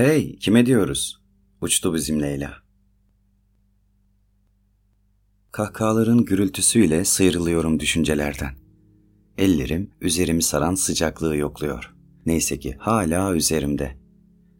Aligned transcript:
Hey, 0.00 0.36
kime 0.36 0.66
diyoruz? 0.66 1.20
Uçtu 1.60 1.94
bizim 1.94 2.22
Leyla. 2.22 2.54
Kahkahaların 5.52 6.24
gürültüsüyle 6.24 7.04
sıyrılıyorum 7.04 7.80
düşüncelerden. 7.80 8.54
Ellerim 9.38 9.90
üzerimi 10.00 10.42
saran 10.42 10.74
sıcaklığı 10.74 11.36
yokluyor. 11.36 11.94
Neyse 12.26 12.58
ki 12.58 12.76
hala 12.78 13.34
üzerimde. 13.34 13.98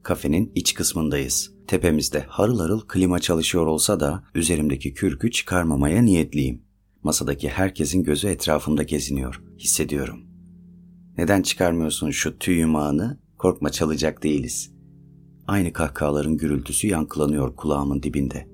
Kafenin 0.02 0.52
iç 0.54 0.74
kısmındayız. 0.74 1.52
Tepemizde 1.66 2.20
harıl 2.20 2.60
harıl 2.60 2.80
klima 2.80 3.18
çalışıyor 3.18 3.66
olsa 3.66 4.00
da 4.00 4.24
üzerimdeki 4.34 4.94
kürkü 4.94 5.30
çıkarmamaya 5.30 6.02
niyetliyim. 6.02 6.62
Masadaki 7.02 7.48
herkesin 7.48 8.02
gözü 8.02 8.28
etrafımda 8.28 8.82
geziniyor. 8.82 9.42
Hissediyorum. 9.58 10.26
Neden 11.18 11.42
çıkarmıyorsun 11.42 12.10
şu 12.10 12.38
tüy 12.38 12.58
yumağını? 12.58 13.20
Korkma 13.38 13.70
çalacak 13.70 14.22
değiliz. 14.22 14.79
Aynı 15.50 15.72
kahkahaların 15.72 16.36
gürültüsü 16.36 16.86
yankılanıyor 16.86 17.56
kulağımın 17.56 18.02
dibinde. 18.02 18.48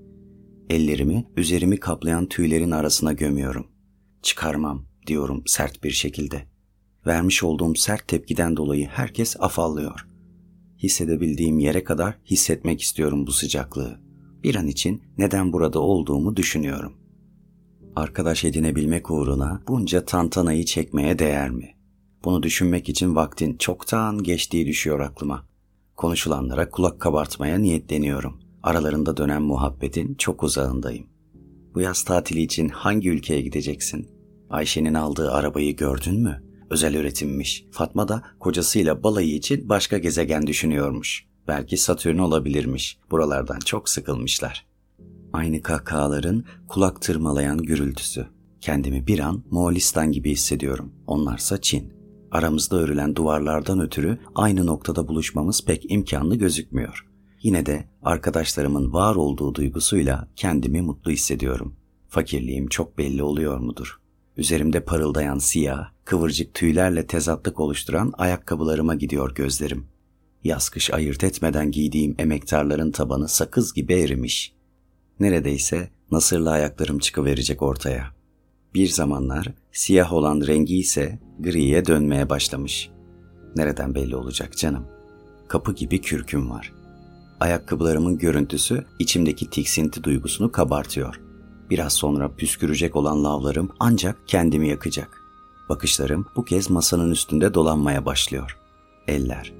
Ellerimi 0.70 1.26
üzerimi 1.36 1.80
kaplayan 1.80 2.26
tüylerin 2.26 2.70
arasına 2.70 3.12
gömüyorum. 3.12 3.66
Çıkarmam 4.22 4.86
diyorum 5.06 5.42
sert 5.46 5.84
bir 5.84 5.90
şekilde. 5.90 6.46
Vermiş 7.06 7.42
olduğum 7.42 7.74
sert 7.74 8.08
tepkiden 8.08 8.56
dolayı 8.56 8.86
herkes 8.86 9.36
afallıyor. 9.40 10.08
Hissedebildiğim 10.78 11.58
yere 11.58 11.84
kadar 11.84 12.18
hissetmek 12.26 12.80
istiyorum 12.80 13.26
bu 13.26 13.32
sıcaklığı. 13.32 14.00
Bir 14.44 14.54
an 14.54 14.66
için 14.66 15.02
neden 15.18 15.52
burada 15.52 15.80
olduğumu 15.80 16.36
düşünüyorum. 16.36 16.92
Arkadaş 17.96 18.44
edinebilmek 18.44 19.10
uğruna 19.10 19.62
bunca 19.68 20.04
tantanayı 20.04 20.64
çekmeye 20.64 21.18
değer 21.18 21.50
mi? 21.50 21.76
Bunu 22.24 22.42
düşünmek 22.42 22.88
için 22.88 23.16
vaktin 23.16 23.56
çoktan 23.56 24.22
geçtiği 24.22 24.66
düşüyor 24.66 25.00
aklıma. 25.00 25.55
Konuşulanlara 25.96 26.70
kulak 26.70 27.00
kabartmaya 27.00 27.58
niyetleniyorum. 27.58 28.40
Aralarında 28.62 29.16
dönen 29.16 29.42
muhabbetin 29.42 30.14
çok 30.14 30.42
uzağındayım. 30.42 31.06
Bu 31.74 31.80
yaz 31.80 32.02
tatili 32.02 32.42
için 32.42 32.68
hangi 32.68 33.10
ülkeye 33.10 33.40
gideceksin? 33.40 34.08
Ayşe'nin 34.50 34.94
aldığı 34.94 35.32
arabayı 35.32 35.76
gördün 35.76 36.22
mü? 36.22 36.42
Özel 36.70 36.94
üretimmiş. 36.94 37.64
Fatma 37.70 38.08
da 38.08 38.22
kocasıyla 38.40 39.02
balayı 39.02 39.34
için 39.34 39.68
başka 39.68 39.98
gezegen 39.98 40.46
düşünüyormuş. 40.46 41.26
Belki 41.48 41.76
Satürn 41.76 42.18
olabilirmiş. 42.18 42.98
Buralardan 43.10 43.58
çok 43.58 43.88
sıkılmışlar. 43.88 44.66
Aynı 45.32 45.62
kahkahaların 45.62 46.44
kulak 46.68 47.02
tırmalayan 47.02 47.58
gürültüsü. 47.58 48.26
Kendimi 48.60 49.06
bir 49.06 49.18
an 49.18 49.44
Moğolistan 49.50 50.12
gibi 50.12 50.30
hissediyorum. 50.30 50.92
Onlarsa 51.06 51.60
Çin. 51.60 51.95
Aramızda 52.30 52.76
örülen 52.76 53.16
duvarlardan 53.16 53.80
ötürü 53.80 54.18
aynı 54.34 54.66
noktada 54.66 55.08
buluşmamız 55.08 55.64
pek 55.64 55.90
imkanlı 55.90 56.36
gözükmüyor. 56.36 57.06
Yine 57.42 57.66
de 57.66 57.88
arkadaşlarımın 58.02 58.92
var 58.92 59.14
olduğu 59.14 59.54
duygusuyla 59.54 60.28
kendimi 60.36 60.82
mutlu 60.82 61.10
hissediyorum. 61.10 61.76
Fakirliğim 62.08 62.66
çok 62.66 62.98
belli 62.98 63.22
oluyor 63.22 63.58
mudur? 63.58 64.00
Üzerimde 64.36 64.80
parıldayan 64.80 65.38
siyah, 65.38 65.90
kıvırcık 66.04 66.54
tüylerle 66.54 67.06
tezatlık 67.06 67.60
oluşturan 67.60 68.12
ayakkabılarıma 68.18 68.94
gidiyor 68.94 69.34
gözlerim. 69.34 69.86
Yaz 70.44 70.68
kış 70.68 70.90
ayırt 70.90 71.24
etmeden 71.24 71.70
giydiğim 71.70 72.14
emektarların 72.18 72.90
tabanı 72.90 73.28
sakız 73.28 73.74
gibi 73.74 73.94
erimiş. 73.94 74.52
Neredeyse 75.20 75.90
nasırlı 76.10 76.50
ayaklarım 76.50 76.98
çıkıverecek 76.98 77.62
ortaya. 77.62 78.16
Bir 78.76 78.88
zamanlar 78.88 79.48
siyah 79.72 80.12
olan 80.12 80.40
rengi 80.46 80.76
ise 80.78 81.18
griye 81.40 81.86
dönmeye 81.86 82.28
başlamış. 82.28 82.90
Nereden 83.56 83.94
belli 83.94 84.16
olacak 84.16 84.56
canım? 84.56 84.86
Kapı 85.48 85.74
gibi 85.74 86.00
kürküm 86.00 86.50
var. 86.50 86.72
Ayakkabılarımın 87.40 88.18
görüntüsü 88.18 88.84
içimdeki 88.98 89.50
tiksinti 89.50 90.04
duygusunu 90.04 90.52
kabartıyor. 90.52 91.20
Biraz 91.70 91.92
sonra 91.92 92.36
püskürecek 92.36 92.96
olan 92.96 93.24
lavlarım 93.24 93.70
ancak 93.80 94.28
kendimi 94.28 94.68
yakacak. 94.68 95.20
Bakışlarım 95.68 96.26
bu 96.36 96.44
kez 96.44 96.70
masanın 96.70 97.10
üstünde 97.10 97.54
dolanmaya 97.54 98.06
başlıyor. 98.06 98.58
Eller. 99.08 99.52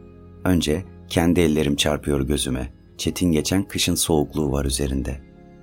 Önce 0.45 0.85
kendi 1.09 1.41
ellerim 1.41 1.77
çarpıyor 1.77 2.21
gözüme. 2.21 2.73
Çetin 2.99 3.33
geçen 3.33 3.69
kışın 3.69 3.95
soğukluğu 3.95 4.53
var 4.53 4.65
üzerinde. 4.65 5.23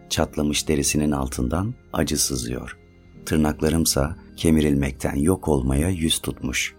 Çatlamış 0.10 0.68
derisinin 0.68 1.12
altından 1.12 1.74
acı 1.94 2.18
sızıyor. 2.18 2.83
Tırnaklarımsa 3.26 4.16
kemirilmekten 4.38 5.16
yok 5.16 5.48
olmaya 5.48 5.90
yüz 5.90 6.20
tutmuş. 6.20 6.76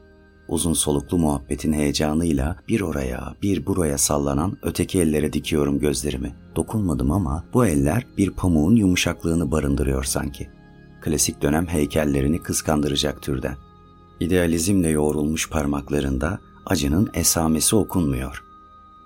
Uzun 0.49 0.72
soluklu 0.72 1.19
muhabbetin 1.19 1.72
heyecanıyla 1.72 2.56
bir 2.69 2.81
oraya 2.81 3.34
bir 3.43 3.66
buraya 3.66 3.99
sallanan 3.99 4.59
öteki 4.62 5.00
ellere 5.00 5.32
dikiyorum 5.32 5.78
gözlerimi. 5.78 6.34
Dokunmadım 6.56 7.10
ama 7.10 7.44
bu 7.55 7.66
eller 7.66 8.06
bir 8.19 8.31
pamuğun 8.31 8.77
yumuşaklığını 8.77 9.50
barındırıyor 9.50 10.05
sanki. 10.05 10.49
Klasik 11.03 11.43
dönem 11.43 11.66
heykellerini 11.66 12.38
kıskandıracak 12.38 13.22
türden. 13.22 13.56
İdealizmle 14.21 14.88
yoğrulmuş 14.88 15.50
parmaklarında 15.50 16.38
acının 16.66 17.11
esamesi 17.15 17.76
okunmuyor. 17.76 18.44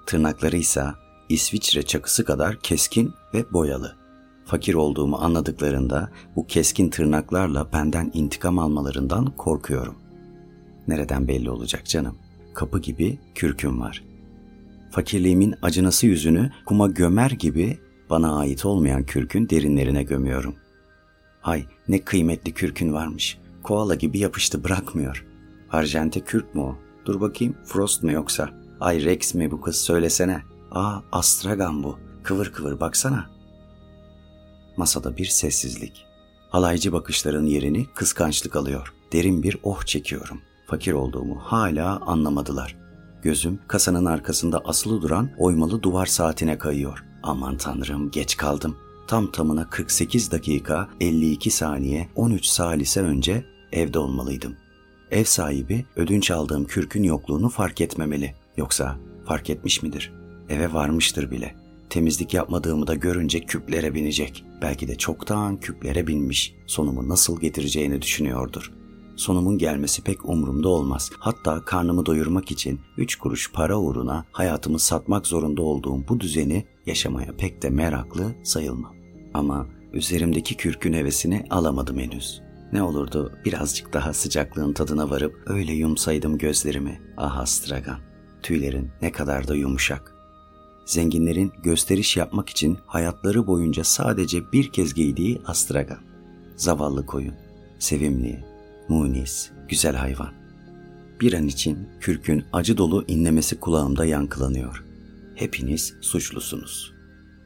Tırnakları 0.07 0.57
ise 0.57 0.85
İsviçre 1.29 1.83
çakısı 1.83 2.25
kadar 2.25 2.57
keskin 2.57 3.13
ve 3.35 3.53
boyalı. 3.53 3.97
Fakir 4.49 4.75
olduğumu 4.75 5.17
anladıklarında 5.17 6.11
bu 6.37 6.47
keskin 6.47 6.91
tırnaklarla 6.91 7.73
benden 7.73 8.11
intikam 8.15 8.59
almalarından 8.59 9.37
korkuyorum. 9.37 9.95
Nereden 10.89 11.29
belli 11.29 11.51
olacak 11.51 11.87
canım? 11.87 12.17
Kapı 12.55 12.79
gibi 12.79 13.19
kürküm 13.35 13.81
var. 13.81 14.05
Fakirliğimin 14.91 15.55
acınası 15.63 16.07
yüzünü 16.07 16.53
kuma 16.67 16.87
gömer 16.87 17.31
gibi 17.31 17.79
bana 18.11 18.39
ait 18.39 18.67
olmayan 18.67 19.05
kürkün 19.05 19.49
derinlerine 19.49 20.03
gömüyorum. 20.03 20.55
Ay 21.43 21.65
ne 21.89 22.05
kıymetli 22.05 22.53
kürkün 22.53 22.93
varmış. 22.93 23.39
Koala 23.63 23.95
gibi 23.95 24.19
yapıştı 24.19 24.65
bırakmıyor. 24.65 25.27
Arjente 25.71 26.21
kürk 26.21 26.55
mü 26.55 26.61
o? 26.61 26.77
Dur 27.05 27.21
bakayım 27.21 27.57
Frost 27.65 28.03
mu 28.03 28.13
yoksa? 28.13 28.51
Ay 28.81 29.05
Rex 29.05 29.35
mi 29.35 29.51
bu 29.51 29.61
kız 29.61 29.77
söylesene. 29.77 30.43
Aa 30.71 31.01
Astragan 31.13 31.83
bu. 31.83 31.99
Kıvır 32.23 32.53
kıvır 32.53 32.81
baksana. 32.81 33.38
Masada 34.79 35.17
bir 35.17 35.25
sessizlik. 35.25 36.07
Halaycı 36.51 36.93
bakışların 36.93 37.47
yerini 37.47 37.87
kıskançlık 37.95 38.57
alıyor. 38.57 38.93
Derin 39.13 39.43
bir 39.43 39.59
oh 39.63 39.83
çekiyorum. 39.83 40.41
Fakir 40.67 40.93
olduğumu 40.93 41.39
hala 41.41 41.97
anlamadılar. 41.97 42.77
Gözüm 43.23 43.61
kasanın 43.69 44.05
arkasında 44.05 44.59
asılı 44.59 45.03
duran 45.03 45.31
oymalı 45.39 45.83
duvar 45.83 46.07
saatine 46.07 46.59
kayıyor. 46.59 47.05
Aman 47.23 47.57
tanrım 47.57 48.11
geç 48.11 48.37
kaldım. 48.37 48.77
Tam 49.07 49.33
tamına 49.33 49.71
48 49.71 50.33
dakika 50.33 50.89
52 51.01 51.51
saniye 51.51 52.09
13 52.17 52.47
salise 52.47 53.01
önce 53.01 53.45
evde 53.73 53.99
olmalıydım. 53.99 54.57
Ev 55.11 55.25
sahibi 55.25 55.87
ödünç 55.97 56.31
aldığım 56.31 56.65
kürkün 56.65 57.03
yokluğunu 57.03 57.49
fark 57.49 57.81
etmemeli. 57.81 58.35
Yoksa 58.57 58.97
fark 59.27 59.51
etmiş 59.51 59.83
midir? 59.83 60.13
Eve 60.49 60.73
varmıştır 60.73 61.31
bile. 61.31 61.68
Temizlik 61.91 62.35
yapmadığımı 62.35 62.87
da 62.87 62.95
görünce 62.95 63.41
küplere 63.41 63.95
binecek. 63.95 64.45
Belki 64.63 64.89
de 64.89 64.97
çoktan 64.97 65.61
küplere 65.61 66.07
binmiş. 66.07 66.55
Sonumu 66.67 67.09
nasıl 67.09 67.41
getireceğini 67.41 68.03
düşünüyordur. 68.03 68.73
Sonumun 69.17 69.59
gelmesi 69.59 70.03
pek 70.03 70.25
umurumda 70.25 70.69
olmaz. 70.69 71.11
Hatta 71.19 71.65
karnımı 71.65 72.07
doyurmak 72.07 72.51
için 72.51 72.81
üç 72.97 73.17
kuruş 73.17 73.53
para 73.53 73.79
uğruna 73.79 74.25
hayatımı 74.33 74.79
satmak 74.79 75.27
zorunda 75.27 75.63
olduğum 75.63 76.09
bu 76.09 76.21
düzeni 76.21 76.67
yaşamaya 76.87 77.37
pek 77.37 77.63
de 77.63 77.71
meraklı 77.71 78.35
sayılmam. 78.43 78.95
Ama 79.35 79.67
üzerimdeki 79.93 80.57
kürkün 80.57 80.93
hevesini 80.93 81.47
alamadım 81.51 81.99
henüz. 81.99 82.43
Ne 82.73 82.83
olurdu 82.83 83.33
birazcık 83.45 83.93
daha 83.93 84.13
sıcaklığın 84.13 84.73
tadına 84.73 85.11
varıp 85.11 85.43
öyle 85.47 85.73
yumsaydım 85.73 86.39
gözlerimi. 86.39 87.01
Ah 87.17 87.39
Astragan, 87.39 87.99
tüylerin 88.43 88.91
ne 89.03 89.13
kadar 89.13 89.49
da 89.49 89.55
yumuşak. 89.55 90.18
Zenginlerin 90.89 91.53
gösteriş 91.63 92.17
yapmak 92.17 92.49
için 92.49 92.79
hayatları 92.87 93.47
boyunca 93.47 93.85
sadece 93.85 94.53
bir 94.53 94.73
kez 94.73 94.95
giydiği 94.95 95.41
Astragan. 95.47 95.99
Zavallı 96.57 97.07
koyun, 97.07 97.35
sevimli, 97.79 98.45
munis, 98.89 99.51
güzel 99.69 99.97
hayvan. 99.97 100.33
Bir 101.21 101.33
an 101.33 101.47
için 101.47 101.89
kürkün 102.01 102.45
acı 102.53 102.77
dolu 102.77 103.05
inlemesi 103.09 103.61
kulağımda 103.61 104.05
yankılanıyor. 104.05 104.85
Hepiniz 105.35 105.95
suçlusunuz. 106.01 106.93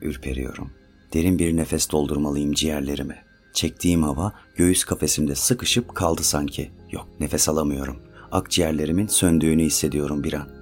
Ürperiyorum. 0.03 0.71
Derin 1.12 1.39
bir 1.39 1.56
nefes 1.56 1.91
doldurmalıyım 1.91 2.53
ciğerlerime. 2.53 3.25
Çektiğim 3.55 4.03
hava 4.03 4.33
göğüs 4.56 4.85
kafesimde 4.85 5.35
sıkışıp 5.35 5.94
kaldı 5.94 6.23
sanki. 6.23 6.71
Yok 6.91 7.09
nefes 7.21 7.49
alamıyorum. 7.49 7.97
Akciğerlerimin 8.33 9.06
söndüğünü 9.06 9.62
hissediyorum 9.62 10.25
bir 10.25 10.33
an. 10.33 10.62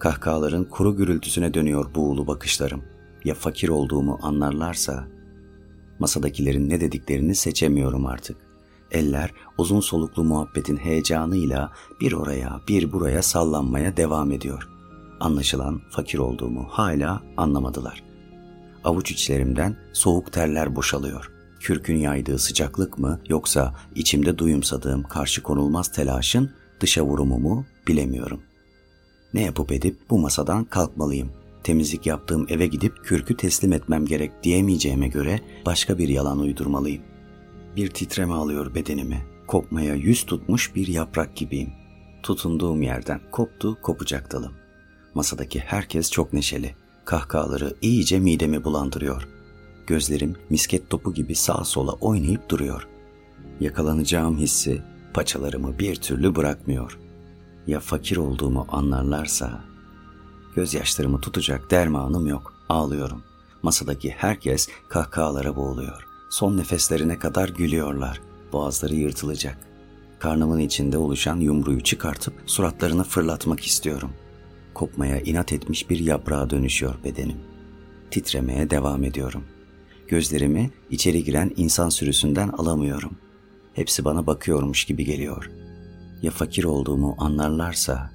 Kahkahaların 0.00 0.64
kuru 0.64 0.96
gürültüsüne 0.96 1.54
dönüyor 1.54 1.94
buğulu 1.94 2.26
bakışlarım. 2.26 2.82
Ya 3.24 3.34
fakir 3.34 3.68
olduğumu 3.68 4.18
anlarlarsa? 4.22 5.08
Masadakilerin 5.98 6.70
ne 6.70 6.80
dediklerini 6.80 7.34
seçemiyorum 7.34 8.06
artık. 8.06 8.36
Eller 8.90 9.30
uzun 9.58 9.80
soluklu 9.80 10.24
muhabbetin 10.24 10.76
heyecanıyla 10.76 11.72
bir 12.00 12.12
oraya 12.12 12.60
bir 12.68 12.92
buraya 12.92 13.22
sallanmaya 13.22 13.96
devam 13.96 14.32
ediyor. 14.32 14.68
Anlaşılan 15.20 15.80
fakir 15.90 16.18
olduğumu 16.18 16.66
hala 16.70 17.22
anlamadılar. 17.36 18.02
Avuç 18.84 19.10
içlerimden 19.10 19.76
soğuk 19.92 20.32
terler 20.32 20.76
boşalıyor. 20.76 21.32
Kürkün 21.60 21.96
yaydığı 21.96 22.38
sıcaklık 22.38 22.98
mı 22.98 23.20
yoksa 23.28 23.74
içimde 23.94 24.38
duyumsadığım 24.38 25.02
karşı 25.02 25.42
konulmaz 25.42 25.92
telaşın 25.92 26.50
dışa 26.80 27.02
vurumu 27.02 27.38
mu 27.38 27.66
bilemiyorum. 27.88 28.42
Ne 29.34 29.42
yapıp 29.42 29.72
edip 29.72 29.96
bu 30.10 30.18
masadan 30.18 30.64
kalkmalıyım. 30.64 31.30
Temizlik 31.62 32.06
yaptığım 32.06 32.46
eve 32.48 32.66
gidip 32.66 33.04
kürkü 33.04 33.36
teslim 33.36 33.72
etmem 33.72 34.06
gerek 34.06 34.32
diyemeyeceğime 34.42 35.08
göre 35.08 35.40
başka 35.66 35.98
bir 35.98 36.08
yalan 36.08 36.38
uydurmalıyım. 36.38 37.02
Bir 37.76 37.90
titreme 37.90 38.34
alıyor 38.34 38.74
bedenimi. 38.74 39.22
Kopmaya 39.46 39.94
yüz 39.94 40.26
tutmuş 40.26 40.74
bir 40.74 40.86
yaprak 40.86 41.36
gibiyim. 41.36 41.72
Tutunduğum 42.22 42.82
yerden 42.82 43.20
koptu 43.30 43.78
kopacak 43.82 44.32
dalım. 44.32 44.52
Masadaki 45.14 45.60
herkes 45.60 46.10
çok 46.10 46.32
neşeli. 46.32 46.74
Kahkahaları 47.04 47.74
iyice 47.82 48.18
midemi 48.18 48.64
bulandırıyor. 48.64 49.28
Gözlerim 49.86 50.36
misket 50.50 50.90
topu 50.90 51.14
gibi 51.14 51.34
sağa 51.34 51.64
sola 51.64 51.92
oynayıp 51.92 52.48
duruyor. 52.48 52.88
Yakalanacağım 53.60 54.38
hissi 54.38 54.82
paçalarımı 55.14 55.78
bir 55.78 55.96
türlü 55.96 56.36
bırakmıyor. 56.36 56.98
Ya 57.66 57.80
fakir 57.80 58.16
olduğumu 58.16 58.66
anlarlarsa? 58.68 59.60
Gözyaşlarımı 60.54 61.20
tutacak 61.20 61.70
dermanım 61.70 62.26
yok. 62.26 62.54
Ağlıyorum. 62.68 63.22
Masadaki 63.62 64.10
herkes 64.10 64.68
kahkahalara 64.88 65.56
boğuluyor. 65.56 66.06
Son 66.30 66.56
nefeslerine 66.56 67.18
kadar 67.18 67.48
gülüyorlar. 67.48 68.20
Boğazları 68.52 68.94
yırtılacak. 68.94 69.58
Karnımın 70.18 70.58
içinde 70.58 70.98
oluşan 70.98 71.36
yumruyu 71.36 71.80
çıkartıp 71.80 72.34
suratlarını 72.46 73.04
fırlatmak 73.04 73.66
istiyorum. 73.66 74.10
Kopmaya 74.74 75.20
inat 75.20 75.52
etmiş 75.52 75.90
bir 75.90 75.98
yaprağa 75.98 76.50
dönüşüyor 76.50 76.94
bedenim. 77.04 77.36
Titremeye 78.10 78.70
devam 78.70 79.04
ediyorum. 79.04 79.44
Gözlerimi 80.08 80.70
içeri 80.90 81.24
giren 81.24 81.52
insan 81.56 81.88
sürüsünden 81.88 82.48
alamıyorum. 82.48 83.12
Hepsi 83.74 84.04
bana 84.04 84.26
bakıyormuş 84.26 84.84
gibi 84.84 85.04
geliyor. 85.04 85.50
Ya 86.22 86.30
fakir 86.30 86.64
olduğumu 86.64 87.16
anlarlarsa? 87.18 88.10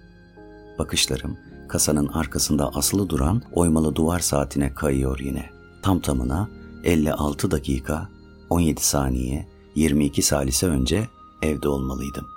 Bakışlarım 0.79 1.37
kasanın 1.67 2.07
arkasında 2.07 2.69
asılı 2.75 3.09
duran 3.09 3.41
oymalı 3.53 3.95
duvar 3.95 4.19
saatine 4.19 4.73
kayıyor 4.73 5.19
yine. 5.19 5.49
Tam 5.81 5.99
tamına 5.99 6.49
56 6.83 7.51
dakika 7.51 8.09
17 8.49 8.81
saniye 8.81 9.47
22 9.75 10.21
salise 10.21 10.67
önce 10.67 11.09
evde 11.41 11.69
olmalıydım. 11.69 12.27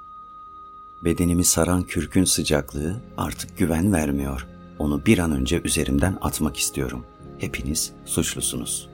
Bedenimi 1.05 1.45
saran 1.45 1.83
kürkün 1.83 2.25
sıcaklığı 2.25 2.97
artık 3.17 3.59
güven 3.59 3.93
vermiyor. 3.93 4.47
Onu 4.79 5.07
bir 5.07 5.19
an 5.19 5.33
önce 5.33 5.61
üzerimden 5.65 6.19
atmak 6.21 6.57
istiyorum. 6.57 7.05
Hepiniz 7.39 7.93
suçlusunuz. 8.05 8.89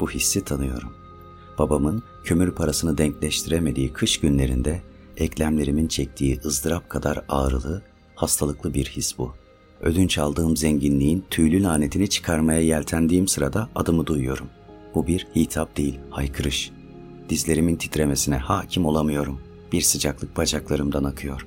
Bu 0.00 0.10
hissi 0.10 0.44
tanıyorum. 0.44 0.92
Babamın 1.58 2.02
kömür 2.24 2.50
parasını 2.50 2.98
denkleştiremediği 2.98 3.92
kış 3.92 4.20
günlerinde 4.20 4.82
eklemlerimin 5.16 5.88
çektiği 5.88 6.40
ızdırap 6.44 6.90
kadar 6.90 7.24
ağrılı, 7.28 7.82
hastalıklı 8.14 8.74
bir 8.74 8.84
his 8.84 9.18
bu. 9.18 9.34
Ödünç 9.80 10.18
aldığım 10.18 10.56
zenginliğin 10.56 11.24
tüylü 11.30 11.62
lanetini 11.62 12.08
çıkarmaya 12.08 12.60
yeltendiğim 12.60 13.28
sırada 13.28 13.68
adımı 13.74 14.06
duyuyorum. 14.06 14.46
Bu 14.94 15.06
bir 15.06 15.26
hitap 15.36 15.76
değil, 15.76 15.98
haykırış. 16.10 16.70
Dizlerimin 17.28 17.76
titremesine 17.76 18.36
hakim 18.36 18.86
olamıyorum. 18.86 19.40
Bir 19.72 19.80
sıcaklık 19.80 20.36
bacaklarımdan 20.36 21.04
akıyor. 21.04 21.46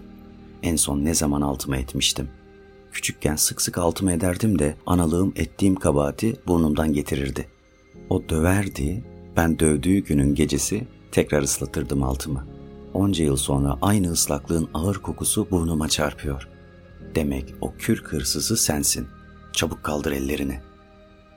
En 0.63 0.75
son 0.75 1.05
ne 1.05 1.13
zaman 1.13 1.41
altıma 1.41 1.77
etmiştim? 1.77 2.29
Küçükken 2.91 3.35
sık 3.35 3.61
sık 3.61 3.77
altıma 3.77 4.11
ederdim 4.11 4.59
de 4.59 4.75
analığım 4.85 5.33
ettiğim 5.35 5.75
kabahati 5.75 6.35
burnumdan 6.47 6.93
getirirdi. 6.93 7.47
O 8.09 8.29
döverdi, 8.29 9.03
ben 9.35 9.59
dövdüğü 9.59 9.97
günün 9.97 10.35
gecesi 10.35 10.87
tekrar 11.11 11.41
ıslatırdım 11.41 12.03
altımı. 12.03 12.56
Onca 12.97 13.23
yıl 13.23 13.35
sonra 13.35 13.77
aynı 13.81 14.11
ıslaklığın 14.11 14.69
ağır 14.73 14.95
kokusu 14.95 15.47
burnuma 15.51 15.89
çarpıyor. 15.89 16.47
Demek 17.15 17.53
o 17.61 17.73
kürk 17.77 18.13
hırsızı 18.13 18.57
sensin. 18.57 19.07
Çabuk 19.53 19.83
kaldır 19.83 20.11
ellerini. 20.11 20.59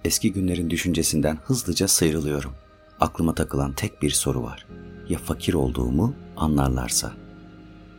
Eski 0.05 0.33
günlerin 0.33 0.71
düşüncesinden 0.71 1.39
hızlıca 1.45 1.89
sıyrılıyorum. 1.89 2.53
Aklıma 3.01 3.35
takılan 3.35 3.73
tek 3.73 4.03
bir 4.03 4.11
soru 4.11 4.43
var. 4.43 4.67
Ya 5.09 5.19
fakir 5.19 5.55
olduğumu 5.55 6.15
anlarlarsa? 6.37 7.13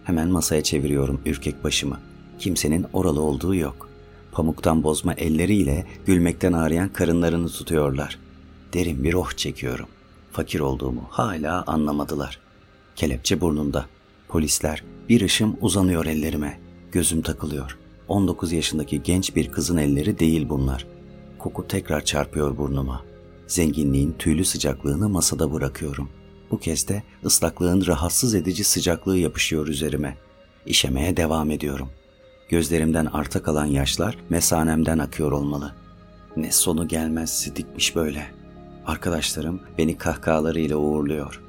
Hemen 0.03 0.29
masaya 0.29 0.63
çeviriyorum 0.63 1.21
ürkek 1.25 1.63
başımı. 1.63 1.99
Kimsenin 2.39 2.85
oralı 2.93 3.21
olduğu 3.21 3.55
yok. 3.55 3.89
Pamuktan 4.31 4.83
bozma 4.83 5.13
elleriyle 5.13 5.85
gülmekten 6.05 6.53
ağrıyan 6.53 6.89
karınlarını 6.89 7.49
tutuyorlar. 7.49 8.19
Derin 8.73 9.03
bir 9.03 9.13
oh 9.13 9.31
çekiyorum. 9.31 9.87
Fakir 10.31 10.59
olduğumu 10.59 11.03
hala 11.09 11.63
anlamadılar. 11.67 12.50
Kelepçe 12.95 13.41
burnunda. 13.41 13.85
Polisler 14.27 14.83
bir 15.09 15.21
ışım 15.21 15.57
uzanıyor 15.61 16.05
ellerime. 16.05 16.59
Gözüm 16.91 17.21
takılıyor. 17.21 17.77
19 18.07 18.51
yaşındaki 18.51 19.03
genç 19.03 19.35
bir 19.35 19.51
kızın 19.51 19.77
elleri 19.77 20.19
değil 20.19 20.49
bunlar. 20.49 20.87
Koku 21.39 21.67
tekrar 21.67 22.05
çarpıyor 22.05 22.57
burnuma. 22.57 23.01
Zenginliğin 23.47 24.15
tüylü 24.19 24.45
sıcaklığını 24.45 25.09
masada 25.09 25.53
bırakıyorum. 25.53 26.09
Bu 26.51 26.59
kez 26.59 26.87
de 26.87 27.03
ıslaklığın 27.25 27.85
rahatsız 27.85 28.35
edici 28.35 28.63
sıcaklığı 28.63 29.17
yapışıyor 29.17 29.67
üzerime. 29.67 30.17
İşemeye 30.65 31.17
devam 31.17 31.51
ediyorum. 31.51 31.89
Gözlerimden 32.49 33.05
arta 33.05 33.43
kalan 33.43 33.65
yaşlar 33.65 34.17
mesanemden 34.29 34.97
akıyor 34.97 35.31
olmalı. 35.31 35.75
Ne 36.37 36.51
sonu 36.51 36.87
gelmez 36.87 37.51
dikmiş 37.55 37.95
böyle. 37.95 38.27
Arkadaşlarım 38.85 39.61
beni 39.77 39.97
kahkahalarıyla 39.97 40.77
uğurluyor. 40.77 41.41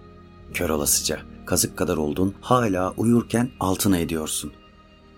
Kör 0.55 0.71
olasıca, 0.71 1.21
kazık 1.53 1.77
kadar 1.77 1.97
oldun, 1.97 2.35
hala 2.41 2.95
uyurken 2.97 3.51
altına 3.61 3.99
ediyorsun. 3.99 4.53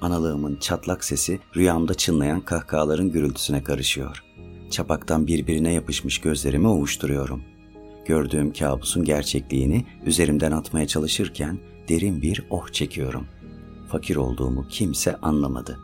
Analığımın 0.01 0.57
çatlak 0.57 1.05
sesi 1.05 1.41
rüyamda 1.57 1.95
çınlayan 1.95 2.41
kahkahaların 2.41 3.11
gürültüsüne 3.11 3.65
karışıyor. 3.65 4.25
Çapaktan 4.71 5.27
birbirine 5.27 5.73
yapışmış 5.73 6.21
gözlerimi 6.21 6.69
ovuşturuyorum. 6.69 7.43
Gördüğüm 8.07 8.53
kabusun 8.53 9.05
gerçekliğini 9.05 9.87
üzerimden 10.07 10.53
atmaya 10.53 10.87
çalışırken 10.87 11.61
derin 11.88 12.23
bir 12.23 12.47
oh 12.50 12.69
çekiyorum. 12.69 13.26
Fakir 13.88 14.17
olduğumu 14.17 14.69
kimse 14.69 15.17
anlamadı. 15.17 15.79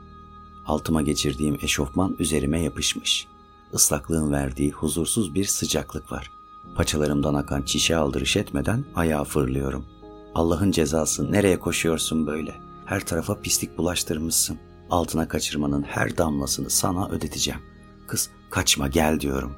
Altıma 0.67 1.03
geçirdiğim 1.03 1.59
eşofman 1.63 2.17
üzerime 2.19 2.61
yapışmış. 2.61 3.27
Islaklığın 3.73 4.33
verdiği 4.33 4.71
huzursuz 4.71 5.35
bir 5.35 5.45
sıcaklık 5.45 6.13
var. 6.13 6.31
Paçalarımdan 6.77 7.35
akan 7.35 7.63
çişe 7.63 7.97
aldırış 7.97 8.37
etmeden 8.37 8.85
ayağa 8.95 9.25
fırlıyorum. 9.25 10.00
Allah'ın 10.35 10.71
cezası 10.71 11.33
nereye 11.33 11.59
koşuyorsun 11.59 12.27
böyle? 12.27 12.55
Her 12.87 13.01
tarafa 13.01 13.41
pislik 13.41 13.79
bulaştırmışsın. 13.79 14.59
Altına 14.91 15.29
kaçırmanın 15.29 15.83
her 15.83 16.19
damlasını 16.19 16.71
sana 16.71 17.09
ödeteceğim. 17.09 17.61
Kız 18.07 18.31
kaçma 18.51 18.89
gel 18.89 19.21
diyorum. 19.21 19.53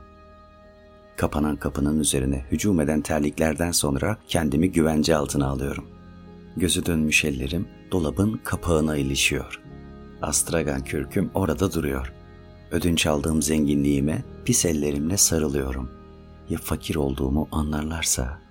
Kapanan 1.16 1.56
kapının 1.56 2.00
üzerine 2.00 2.46
hücum 2.50 2.80
eden 2.80 3.00
terliklerden 3.00 3.70
sonra 3.70 4.16
kendimi 4.28 4.72
güvence 4.72 5.16
altına 5.16 5.46
alıyorum. 5.46 5.84
Gözü 6.56 6.86
dönmüş 6.86 7.24
ellerim 7.24 7.68
dolabın 7.92 8.40
kapağına 8.44 8.96
ilişiyor. 8.96 9.60
Astragan 10.22 10.84
kürküm 10.84 11.30
orada 11.34 11.72
duruyor. 11.72 12.12
Ödünç 12.70 13.06
aldığım 13.06 13.42
zenginliğime 13.42 14.24
pis 14.44 14.64
ellerimle 14.64 15.16
sarılıyorum. 15.16 15.90
Ya 16.48 16.58
fakir 16.58 16.96
olduğumu 16.96 17.48
anlarlarsa 17.52 18.41